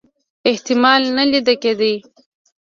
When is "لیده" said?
1.31-1.55